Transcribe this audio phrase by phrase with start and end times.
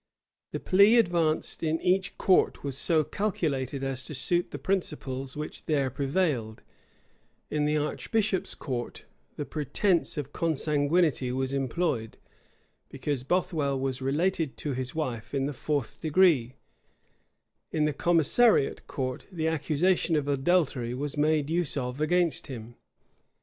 [0.49, 5.67] The plea advanced in each court was so calculated as to suit the principles which
[5.67, 6.63] there prevailed;
[7.51, 12.17] in the archbishop's court, the pretence of consanguinity was employed,
[12.89, 16.55] because Bothwell was related to his wife in the fourth degree;
[17.71, 22.73] in the commissariot court, the accusation of adultery was made use of against him.